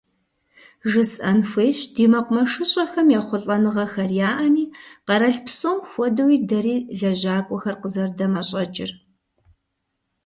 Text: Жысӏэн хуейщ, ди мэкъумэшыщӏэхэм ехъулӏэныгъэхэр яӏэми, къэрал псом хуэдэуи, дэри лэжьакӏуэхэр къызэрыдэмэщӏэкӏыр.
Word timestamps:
Жысӏэн 0.91 1.39
хуейщ, 1.49 1.79
ди 1.95 2.05
мэкъумэшыщӏэхэм 2.11 3.07
ехъулӏэныгъэхэр 3.19 4.11
яӏэми, 4.29 4.65
къэрал 5.07 5.37
псом 5.45 5.77
хуэдэуи, 5.89 6.37
дэри 6.49 6.75
лэжьакӏуэхэр 6.99 7.75
къызэрыдэмэщӏэкӏыр. 7.81 8.91